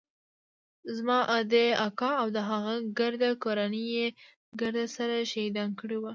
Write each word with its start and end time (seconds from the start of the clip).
زما 0.95 1.19
ادې 1.39 1.65
اکا 1.87 2.11
او 2.21 2.27
د 2.35 2.39
هغه 2.49 2.73
ګرده 2.99 3.29
کورنۍ 3.43 3.85
يې 3.95 4.07
ګرد 4.59 4.77
سره 4.97 5.15
شهيدان 5.31 5.69
کړي 5.79 5.97
وو. 5.99 6.09